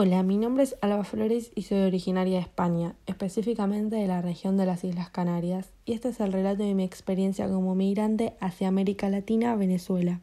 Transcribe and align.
Hola, 0.00 0.22
mi 0.22 0.36
nombre 0.36 0.62
es 0.62 0.76
Alba 0.80 1.02
Flores 1.02 1.50
y 1.56 1.62
soy 1.62 1.80
originaria 1.80 2.36
de 2.36 2.42
España, 2.42 2.94
específicamente 3.06 3.96
de 3.96 4.06
la 4.06 4.22
región 4.22 4.56
de 4.56 4.64
las 4.64 4.84
Islas 4.84 5.10
Canarias, 5.10 5.72
y 5.86 5.92
este 5.92 6.10
es 6.10 6.20
el 6.20 6.32
relato 6.32 6.62
de 6.62 6.72
mi 6.74 6.84
experiencia 6.84 7.48
como 7.48 7.74
migrante 7.74 8.34
hacia 8.38 8.68
América 8.68 9.08
Latina, 9.08 9.56
Venezuela. 9.56 10.20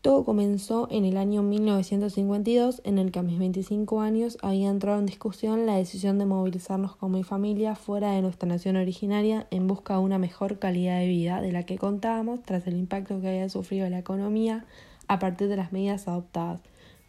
Todo 0.00 0.24
comenzó 0.24 0.88
en 0.90 1.04
el 1.04 1.18
año 1.18 1.42
1952, 1.42 2.80
en 2.84 2.96
el 2.96 3.12
que 3.12 3.18
a 3.18 3.22
mis 3.22 3.38
25 3.38 4.00
años 4.00 4.38
había 4.40 4.70
entrado 4.70 4.98
en 4.98 5.04
discusión 5.04 5.66
la 5.66 5.76
decisión 5.76 6.18
de 6.18 6.24
movilizarnos 6.24 6.96
con 6.96 7.12
mi 7.12 7.22
familia 7.22 7.74
fuera 7.74 8.12
de 8.12 8.22
nuestra 8.22 8.48
nación 8.48 8.76
originaria 8.76 9.46
en 9.50 9.66
busca 9.66 9.96
de 9.96 10.00
una 10.00 10.16
mejor 10.16 10.58
calidad 10.58 10.98
de 10.98 11.08
vida 11.08 11.42
de 11.42 11.52
la 11.52 11.64
que 11.64 11.76
contábamos 11.76 12.40
tras 12.42 12.66
el 12.66 12.74
impacto 12.74 13.20
que 13.20 13.28
había 13.28 13.50
sufrido 13.50 13.86
la 13.90 13.98
economía 13.98 14.64
a 15.08 15.18
partir 15.18 15.48
de 15.48 15.56
las 15.56 15.72
medidas 15.72 16.08
adoptadas 16.08 16.62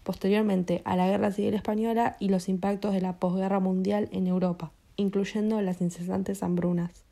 posteriormente 0.04 0.82
a 0.86 0.96
la 0.96 1.08
Guerra 1.08 1.32
Civil 1.32 1.54
Española 1.54 2.18
y 2.20 2.30
los 2.30 2.50
impactos 2.50 2.94
de 2.94 3.02
la 3.02 3.18
posguerra 3.18 3.60
mundial 3.60 4.10
en 4.12 4.28
Europa, 4.28 4.72
incluyendo 4.96 5.62
las 5.62 5.82
incesantes 5.82 6.44
hambrunas. 6.44 7.04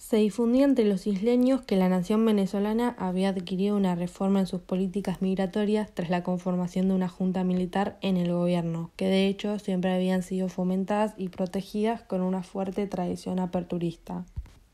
Se 0.00 0.16
difundía 0.16 0.64
entre 0.64 0.86
los 0.86 1.06
isleños 1.06 1.60
que 1.60 1.76
la 1.76 1.90
nación 1.90 2.24
venezolana 2.24 2.96
había 2.98 3.28
adquirido 3.28 3.76
una 3.76 3.94
reforma 3.94 4.40
en 4.40 4.46
sus 4.46 4.62
políticas 4.62 5.20
migratorias 5.20 5.90
tras 5.92 6.08
la 6.08 6.22
conformación 6.22 6.88
de 6.88 6.94
una 6.94 7.10
junta 7.10 7.44
militar 7.44 7.98
en 8.00 8.16
el 8.16 8.32
gobierno, 8.32 8.90
que 8.96 9.08
de 9.08 9.26
hecho 9.26 9.58
siempre 9.58 9.92
habían 9.92 10.22
sido 10.22 10.48
fomentadas 10.48 11.12
y 11.18 11.28
protegidas 11.28 12.00
con 12.00 12.22
una 12.22 12.42
fuerte 12.42 12.86
tradición 12.86 13.38
aperturista. 13.40 14.24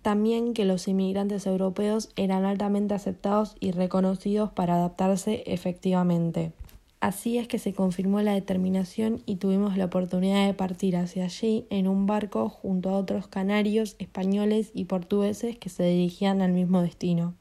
También 0.01 0.55
que 0.55 0.65
los 0.65 0.87
inmigrantes 0.87 1.45
europeos 1.47 2.11
eran 2.15 2.45
altamente 2.45 2.95
aceptados 2.95 3.57
y 3.59 3.73
reconocidos 3.73 4.53
para 4.53 4.77
adaptarse 4.77 5.43
efectivamente. 5.47 6.53
Así 7.01 7.39
es 7.39 7.47
que 7.47 7.59
se 7.59 7.75
confirmó 7.75 8.23
la 8.23 8.33
determinación 8.33 9.23
y 9.27 9.37
tuvimos 9.37 9.77
la 9.77 9.85
oportunidad 9.85 10.47
de 10.47 10.55
partir 10.55 10.97
hacia 10.97 11.25
allí 11.25 11.67
en 11.69 11.89
un 11.89 12.07
barco 12.07 12.49
junto 12.49 12.91
a 12.91 12.97
otros 12.97 13.29
canarios, 13.29 13.97
españoles 13.99 14.71
y 14.73 14.87
portugueses 14.87 15.59
que 15.59 15.69
se 15.69 15.85
dirigían 15.85 16.41
al 16.41 16.53
mismo 16.53 16.81
destino. 16.81 17.35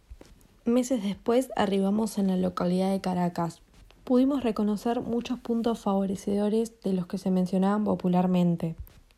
Meses 0.65 1.03
después 1.03 1.49
arribamos 1.55 2.17
en 2.17 2.27
la 2.27 2.37
localidad 2.37 2.91
de 2.91 2.99
Caracas. 2.99 3.61
Pudimos 4.03 4.43
reconocer 4.43 5.01
muchos 5.01 5.39
puntos 5.39 5.79
favorecedores 5.79 6.73
de 6.83 6.93
los 6.93 7.07
que 7.07 7.17
se 7.17 7.31
mencionaban 7.31 7.85
popularmente. 7.85 8.75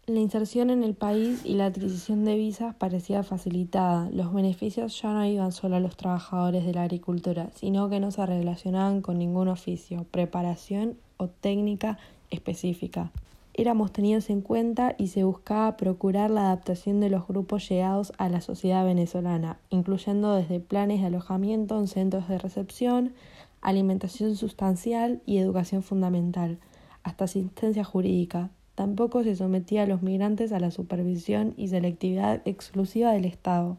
La 0.10 0.22
inserción 0.22 0.70
en 0.70 0.86
el 0.86 0.94
país 0.94 1.42
y 1.44 1.56
la 1.56 1.66
adquisición 1.66 2.24
de 2.24 2.38
visas 2.38 2.74
parecía 2.74 3.24
facilitada. 3.24 4.10
Los 4.12 4.34
beneficios 4.34 5.02
ya 5.02 5.12
no 5.12 5.26
iban 5.26 5.52
solo 5.52 5.76
a 5.76 5.82
los 5.82 5.98
trabajadores 5.98 6.66
de 6.66 6.74
la 6.74 6.84
agricultura, 6.84 7.50
sino 7.56 7.90
que 7.90 8.00
no 8.00 8.10
se 8.12 8.26
relacionaban 8.26 9.02
con 9.02 9.20
ningún 9.20 9.50
oficio, 9.50 10.06
preparación 10.10 10.96
o 11.18 11.28
técnica 11.28 11.98
específica. 12.30 13.12
Éramos 13.54 13.92
tenidos 13.92 14.30
en 14.30 14.40
cuenta 14.40 14.96
y 14.98 15.08
se 15.08 15.26
buscaba 15.26 15.76
procurar 15.76 16.32
la 16.32 16.44
adaptación 16.44 17.02
de 17.02 17.10
los 17.10 17.28
grupos 17.28 17.68
llegados 17.68 18.14
a 18.18 18.30
la 18.30 18.40
sociedad 18.40 18.86
venezolana, 18.86 19.60
incluyendo 19.72 20.36
desde 20.36 20.62
planes 20.62 21.02
de 21.02 21.08
alojamiento 21.08 21.78
en 21.78 21.90
centros 21.90 22.30
de 22.30 22.38
recepción, 22.38 23.12
alimentación 23.60 24.38
sustancial 24.38 25.22
y 25.26 25.40
educación 25.40 25.84
fundamental, 25.84 26.60
hasta 27.04 27.26
asistencia 27.26 27.84
jurídica, 27.84 28.52
Tampoco 28.78 29.24
se 29.24 29.36
sometía 29.36 29.82
a 29.82 29.88
los 29.88 30.04
migrantes 30.04 30.52
a 30.52 30.60
la 30.60 30.70
supervisión 30.70 31.56
y 31.58 31.70
selectividad 31.70 32.44
exclusiva 32.46 33.12
del 33.12 33.26
Estado. 33.26 33.78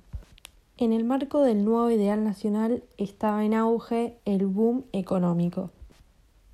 En 0.76 0.92
el 0.92 1.04
marco 1.04 1.44
del 1.44 1.64
nuevo 1.64 1.88
ideal 1.88 2.24
nacional 2.24 2.82
estaba 2.96 3.44
en 3.44 3.54
auge 3.54 4.16
el 4.24 4.44
boom 4.46 4.86
económico 4.90 5.70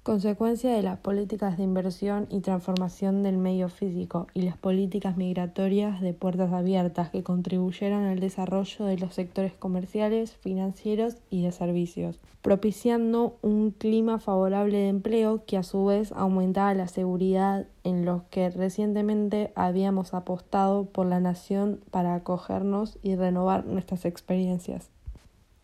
consecuencia 0.04 0.70
de 0.70 0.82
las 0.82 0.98
políticas 0.98 1.56
de 1.56 1.62
inversión 1.62 2.26
y 2.28 2.40
transformación 2.40 3.22
del 3.22 3.38
medio 3.38 3.70
físico 3.70 4.26
y 4.34 4.42
las 4.42 4.58
políticas 4.58 5.16
migratorias 5.16 6.02
de 6.02 6.12
puertas 6.12 6.52
abiertas 6.52 7.08
que 7.08 7.22
contribuyeron 7.22 8.04
al 8.04 8.20
desarrollo 8.20 8.84
de 8.84 8.98
los 8.98 9.14
sectores 9.14 9.54
comerciales, 9.54 10.36
financieros 10.36 11.16
y 11.30 11.42
de 11.42 11.52
servicios, 11.52 12.20
propiciando 12.42 13.38
un 13.40 13.70
clima 13.70 14.18
favorable 14.18 14.76
de 14.76 14.88
empleo 14.88 15.42
que 15.46 15.56
a 15.56 15.62
su 15.62 15.86
vez 15.86 16.12
aumentaba 16.12 16.74
la 16.74 16.86
seguridad 16.86 17.66
en 17.82 18.04
los 18.04 18.24
que 18.24 18.50
recientemente 18.50 19.52
habíamos 19.54 20.12
apostado 20.12 20.84
por 20.84 21.06
la 21.06 21.20
nación 21.20 21.80
para 21.90 22.14
acogernos 22.14 22.98
y 23.02 23.16
renovar 23.16 23.64
nuestras 23.64 24.04
experiencias. 24.04 24.90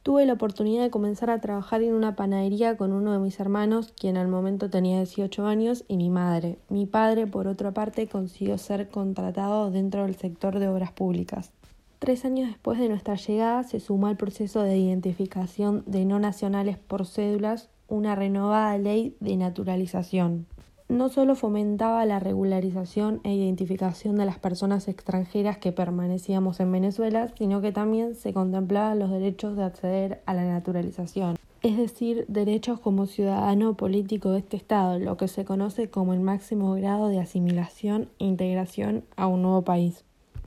Tuve 0.03 0.25
la 0.25 0.33
oportunidad 0.33 0.83
de 0.83 0.91
comenzar 0.91 1.29
a 1.29 1.43
trabajar 1.43 1.83
en 1.83 1.93
una 1.93 2.17
panadería 2.17 2.79
con 2.79 2.93
uno 2.93 3.13
de 3.13 3.19
mis 3.19 3.39
hermanos, 3.39 3.93
quien 3.99 4.17
al 4.17 4.29
momento 4.29 4.71
tenía 4.71 4.97
18 4.97 5.47
años, 5.47 5.85
y 5.89 5.99
mi 5.99 6.09
madre. 6.09 6.57
Mi 6.71 6.87
padre, 6.87 7.27
por 7.27 7.47
otra 7.47 7.73
parte, 7.73 8.07
consiguió 8.07 8.57
ser 8.57 8.89
contratado 8.89 9.71
dentro 9.71 10.05
del 10.05 10.17
sector 10.17 10.59
de 10.59 10.69
obras 10.69 10.93
públicas. 10.93 11.53
Tres 11.99 12.25
años 12.25 12.49
después 12.49 12.79
de 12.79 12.89
nuestra 12.89 13.17
llegada 13.17 13.63
se 13.63 13.79
sumó 13.79 14.07
al 14.07 14.17
proceso 14.17 14.63
de 14.63 14.79
identificación 14.79 15.85
de 15.87 16.07
no 16.07 16.19
nacionales 16.19 16.79
por 16.79 17.07
cédulas 17.07 17.69
una 17.87 18.15
renovada 18.15 18.79
ley 18.79 19.17
de 19.21 19.37
naturalización 19.37 20.47
no 20.91 21.09
solo 21.09 21.37
fomentaba 21.37 22.05
la 22.05 22.19
regularización 22.19 23.21
e 23.25 23.33
identificación 23.33 24.17
de 24.17 24.27
las 24.27 24.39
personas 24.39 24.89
extranjeras 24.89 25.57
que 25.57 25.73
permanecíamos 25.73 26.61
en 26.61 26.73
Venezuela, 26.73 27.29
sino 27.39 27.61
que 27.61 27.73
también 27.73 28.15
se 28.15 28.33
contemplaban 28.33 28.99
los 28.99 29.11
derechos 29.11 29.57
de 29.57 29.65
acceder 29.65 30.23
a 30.27 30.35
la 30.35 30.45
naturalización, 30.45 31.37
es 31.63 31.77
decir, 31.77 32.25
derechos 32.29 32.81
como 32.81 33.07
ciudadano 33.07 33.75
político 33.75 34.33
de 34.33 34.41
este 34.41 34.57
Estado, 34.57 34.99
lo 34.99 35.17
que 35.17 35.29
se 35.29 35.45
conoce 35.45 35.89
como 35.91 36.13
el 36.13 36.21
máximo 36.21 36.73
grado 36.75 37.09
de 37.09 37.21
asimilación 37.21 38.09
e 38.19 38.25
integración 38.25 39.05
a 39.17 39.27
un 39.27 39.43
nuevo 39.43 39.63
país. 39.63 40.05